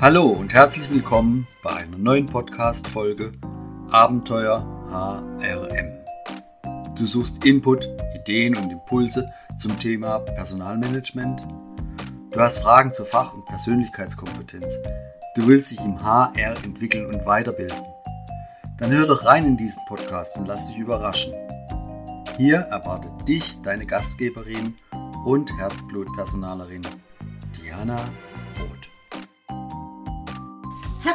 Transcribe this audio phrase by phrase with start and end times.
[0.00, 3.32] Hallo und herzlich willkommen bei einer neuen Podcast-Folge
[3.90, 5.92] Abenteuer HRM.
[6.96, 11.42] Du suchst Input, Ideen und Impulse zum Thema Personalmanagement.
[12.30, 14.78] Du hast Fragen zur Fach- und Persönlichkeitskompetenz.
[15.36, 17.84] Du willst dich im HR entwickeln und weiterbilden.
[18.78, 21.34] Dann hör doch rein in diesen Podcast und lass dich überraschen.
[22.38, 24.76] Hier erwartet dich deine Gastgeberin
[25.26, 26.86] und Herzblutpersonalerin
[27.58, 27.96] Diana.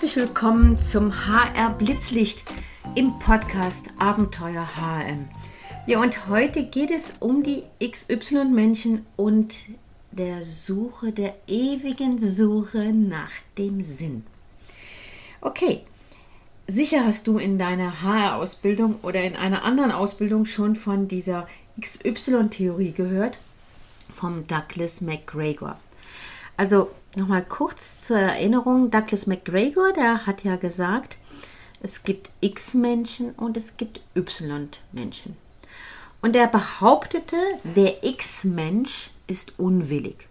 [0.00, 2.44] Herzlich willkommen zum HR Blitzlicht
[2.94, 5.28] im Podcast Abenteuer HM.
[5.88, 9.56] Ja, und heute geht es um die XY-Menschen und
[10.12, 14.24] der Suche, der ewigen Suche nach dem Sinn.
[15.40, 15.80] Okay,
[16.68, 21.48] sicher hast du in deiner HR-Ausbildung oder in einer anderen Ausbildung schon von dieser
[21.80, 23.38] XY-Theorie gehört,
[24.08, 25.76] vom Douglas McGregor.
[26.56, 31.18] Also nochmal kurz zur Erinnerung, Douglas McGregor, der hat ja gesagt,
[31.80, 35.36] es gibt X-Menschen und es gibt Y-Menschen.
[36.22, 40.28] Und er behauptete, der X-Mensch ist unwillig.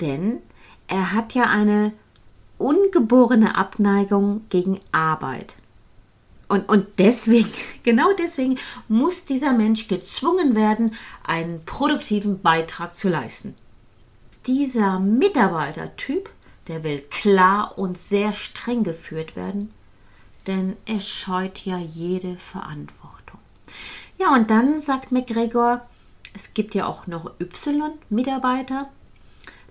[0.00, 0.40] Denn
[0.88, 1.92] er hat ja eine
[2.56, 5.54] ungeborene Abneigung gegen Arbeit.
[6.48, 7.48] Und, und deswegen,
[7.82, 8.56] genau deswegen
[8.88, 13.54] muss dieser Mensch gezwungen werden, einen produktiven Beitrag zu leisten
[14.48, 16.30] dieser Mitarbeitertyp,
[16.66, 19.72] der will klar und sehr streng geführt werden,
[20.46, 23.38] denn er scheut ja jede Verantwortung.
[24.18, 25.82] Ja, und dann sagt McGregor,
[26.34, 28.88] es gibt ja auch noch Y-Mitarbeiter.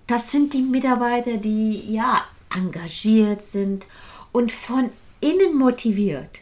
[0.06, 3.86] Das sind die Mitarbeiter, die ja engagiert sind
[4.32, 4.90] und von
[5.20, 6.40] innen motiviert.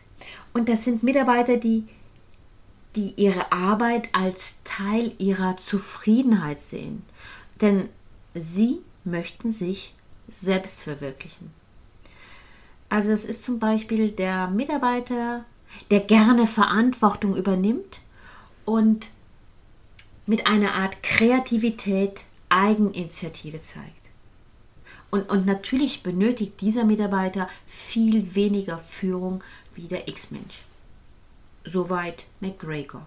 [0.53, 1.89] Und das sind Mitarbeiter, die,
[2.95, 7.02] die ihre Arbeit als Teil ihrer Zufriedenheit sehen.
[7.61, 7.89] Denn
[8.41, 9.95] Sie möchten sich
[10.29, 11.51] selbst verwirklichen.
[12.89, 15.45] Also es ist zum Beispiel der Mitarbeiter,
[15.91, 18.01] der gerne Verantwortung übernimmt
[18.64, 19.08] und
[20.27, 23.92] mit einer Art Kreativität Eigeninitiative zeigt.
[25.11, 29.42] Und, und natürlich benötigt dieser Mitarbeiter viel weniger Führung
[29.75, 30.64] wie der X-Mensch.
[31.64, 33.07] Soweit McGregor.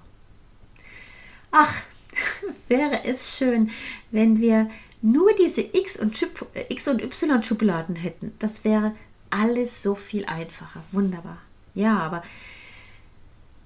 [1.51, 1.81] Ach,
[2.67, 3.69] wäre es schön,
[4.11, 4.69] wenn wir
[5.01, 6.21] nur diese X und,
[6.69, 8.93] X und Y-Schubladen hätten, das wäre
[9.29, 10.83] alles so viel einfacher.
[10.91, 11.37] Wunderbar.
[11.73, 12.23] Ja, aber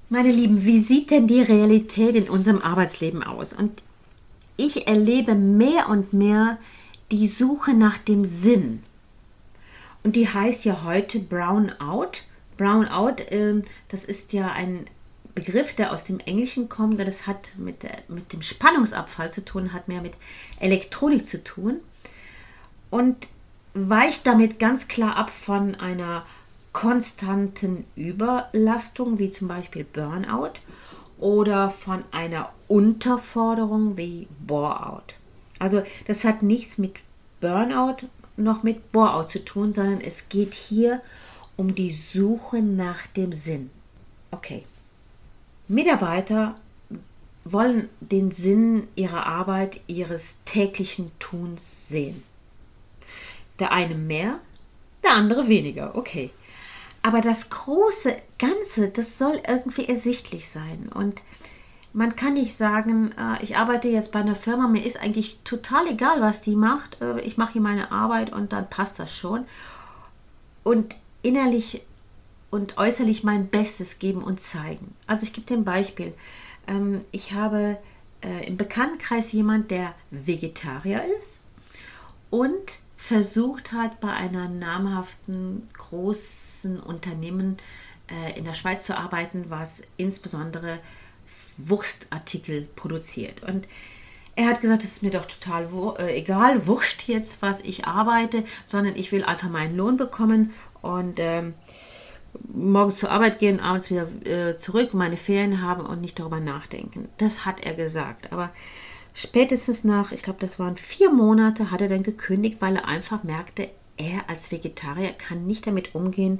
[0.09, 3.53] meine Lieben, wie sieht denn die Realität in unserem Arbeitsleben aus?
[3.53, 3.81] Und
[4.57, 6.59] ich erlebe mehr und mehr
[7.11, 8.83] die Suche nach dem Sinn.
[10.03, 12.23] Und die heißt ja heute Brownout.
[12.57, 14.85] Brownout, äh, das ist ja ein
[15.35, 19.88] Begriff, der aus dem Englischen kommt, das hat mit, mit dem Spannungsabfall zu tun, hat
[19.88, 20.13] mehr mit
[20.59, 21.81] Elektronik zu tun
[22.89, 23.27] und
[23.73, 26.25] weicht damit ganz klar ab von einer
[26.72, 30.53] konstanten Überlastung, wie zum Beispiel Burnout,
[31.19, 35.16] oder von einer Unterforderung wie Boreout.
[35.59, 36.95] Also das hat nichts mit
[37.39, 41.01] Burnout noch mit Boreout zu tun, sondern es geht hier
[41.55, 43.69] um die Suche nach dem Sinn.
[44.31, 44.63] Okay.
[45.68, 46.56] Mitarbeiter
[47.46, 52.24] wollen den Sinn ihrer Arbeit, ihres täglichen Tuns sehen.
[53.59, 54.40] Der eine mehr,
[55.03, 56.31] der andere weniger, okay.
[57.02, 60.90] Aber das große Ganze, das soll irgendwie ersichtlich sein.
[60.94, 61.22] Und
[61.91, 65.88] man kann nicht sagen, äh, ich arbeite jetzt bei einer Firma, mir ist eigentlich total
[65.88, 67.02] egal, was die macht.
[67.02, 69.46] Äh, ich mache hier meine Arbeit und dann passt das schon.
[70.63, 71.84] Und innerlich
[72.53, 74.94] und äußerlich mein Bestes geben und zeigen.
[75.08, 76.14] Also ich gebe dir ein Beispiel.
[76.68, 77.80] Ähm, ich habe
[78.22, 81.41] äh, im Bekanntenkreis jemand, der Vegetarier ist
[82.30, 87.58] und versucht hat, bei einer namhaften großen Unternehmen
[88.08, 90.78] äh, in der Schweiz zu arbeiten, was insbesondere
[91.58, 93.41] Wurstartikel produziert.
[93.41, 93.67] Und
[94.35, 98.44] er hat gesagt, es ist mir doch total äh, egal, wurscht jetzt, was ich arbeite,
[98.64, 100.53] sondern ich will einfach meinen Lohn bekommen
[100.84, 101.56] und ähm,
[102.53, 107.09] morgens zur Arbeit gehen, abends wieder äh, zurück, meine Ferien haben und nicht darüber nachdenken.
[107.18, 108.32] Das hat er gesagt.
[108.32, 108.52] Aber
[109.14, 113.24] spätestens nach, ich glaube, das waren vier Monate, hat er dann gekündigt, weil er einfach
[113.24, 116.40] merkte, er als Vegetarier kann nicht damit umgehen,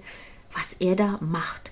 [0.51, 1.72] was er da macht.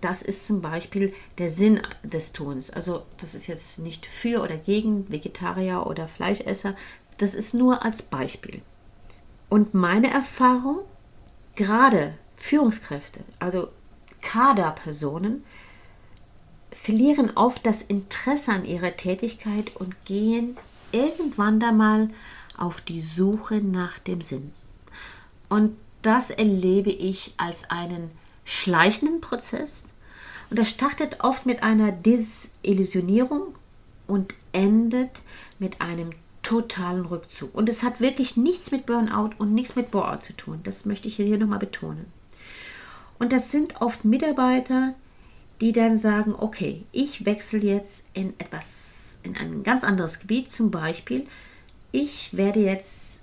[0.00, 2.70] Das ist zum Beispiel der Sinn des Tuns.
[2.70, 6.74] Also das ist jetzt nicht für oder gegen Vegetarier oder Fleischesser.
[7.18, 8.62] Das ist nur als Beispiel.
[9.48, 10.80] Und meine Erfahrung,
[11.54, 13.68] gerade Führungskräfte, also
[14.20, 15.44] Kaderpersonen,
[16.72, 20.56] verlieren oft das Interesse an ihrer Tätigkeit und gehen
[20.90, 22.08] irgendwann da mal
[22.58, 24.52] auf die Suche nach dem Sinn.
[25.48, 28.10] Und das erlebe ich als einen
[28.44, 29.84] schleichenden Prozess.
[30.50, 33.54] Und das startet oft mit einer Desillusionierung
[34.08, 35.22] und endet
[35.60, 36.10] mit einem
[36.42, 37.54] totalen Rückzug.
[37.54, 40.58] Und es hat wirklich nichts mit Burnout und nichts mit Bore zu tun.
[40.64, 42.06] Das möchte ich hier nochmal betonen.
[43.22, 44.96] Und das sind oft Mitarbeiter,
[45.60, 50.72] die dann sagen, okay, ich wechsle jetzt in etwas, in ein ganz anderes Gebiet, zum
[50.72, 51.28] Beispiel,
[51.92, 53.22] ich werde jetzt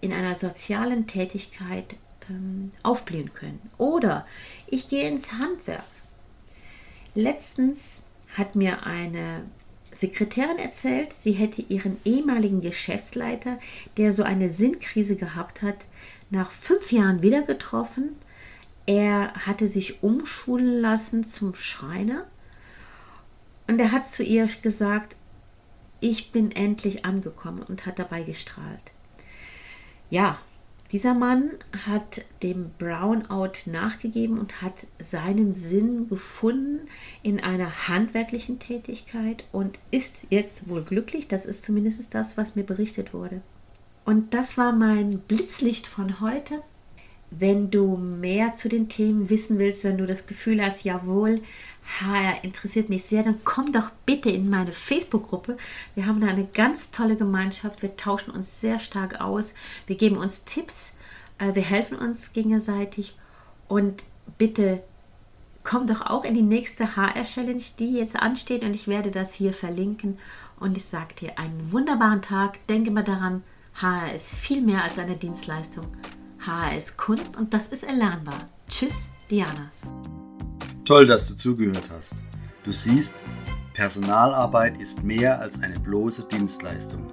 [0.00, 1.94] in einer sozialen Tätigkeit
[2.28, 3.60] ähm, aufblühen können.
[3.78, 4.26] Oder
[4.66, 5.84] ich gehe ins Handwerk.
[7.14, 8.02] Letztens
[8.36, 9.44] hat mir eine
[9.92, 13.60] Sekretärin erzählt, sie hätte ihren ehemaligen Geschäftsleiter,
[13.96, 15.86] der so eine Sinnkrise gehabt hat,
[16.30, 18.16] nach fünf Jahren wieder getroffen
[18.86, 22.26] er hatte sich umschulen lassen zum Schreiner
[23.68, 25.16] und er hat zu ihr gesagt,
[26.00, 28.92] ich bin endlich angekommen und hat dabei gestrahlt.
[30.10, 30.38] Ja,
[30.90, 31.52] dieser Mann
[31.86, 36.86] hat dem Brownout nachgegeben und hat seinen Sinn gefunden
[37.22, 41.28] in einer handwerklichen Tätigkeit und ist jetzt wohl glücklich.
[41.28, 43.40] Das ist zumindest das, was mir berichtet wurde.
[44.04, 46.62] Und das war mein Blitzlicht von heute.
[47.38, 51.40] Wenn du mehr zu den Themen wissen willst, wenn du das Gefühl hast, jawohl,
[52.00, 55.56] HR interessiert mich sehr, dann komm doch bitte in meine Facebook-Gruppe.
[55.94, 57.82] Wir haben da eine ganz tolle Gemeinschaft.
[57.82, 59.54] Wir tauschen uns sehr stark aus.
[59.86, 60.94] Wir geben uns Tipps.
[61.38, 63.16] Äh, wir helfen uns gegenseitig.
[63.66, 64.04] Und
[64.38, 64.82] bitte
[65.64, 68.62] komm doch auch in die nächste HR-Challenge, die jetzt ansteht.
[68.62, 70.18] Und ich werde das hier verlinken.
[70.60, 72.64] Und ich sage dir einen wunderbaren Tag.
[72.68, 73.42] Denke mal daran,
[73.74, 75.86] HR ist viel mehr als eine Dienstleistung.
[76.44, 78.48] HR ist Kunst und das ist erlernbar.
[78.68, 79.70] Tschüss, Diana.
[80.84, 82.16] Toll, dass du zugehört hast.
[82.64, 83.22] Du siehst,
[83.74, 87.06] Personalarbeit ist mehr als eine bloße Dienstleistung.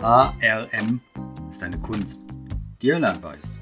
[0.00, 1.00] HRM
[1.48, 2.20] ist eine Kunst,
[2.82, 3.58] die erlernbar ist.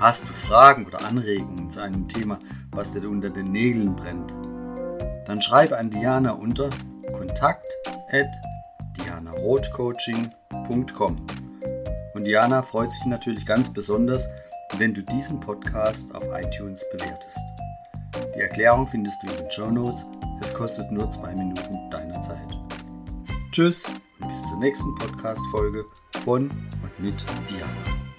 [0.00, 2.38] Hast du Fragen oder Anregungen zu einem Thema,
[2.70, 4.32] was dir unter den Nägeln brennt?
[5.26, 6.70] Dann schreibe an Diana unter
[7.12, 7.66] kontakt
[8.10, 8.26] at
[8.96, 11.43] dianarothcoaching.com.
[12.14, 14.28] Und Diana freut sich natürlich ganz besonders,
[14.78, 17.38] wenn du diesen Podcast auf iTunes bewertest.
[18.34, 20.06] Die Erklärung findest du in den Show Notes.
[20.40, 22.58] Es kostet nur zwei Minuten deiner Zeit.
[23.50, 23.86] Tschüss
[24.20, 25.84] und bis zur nächsten Podcast-Folge
[26.24, 28.13] von und mit Diana.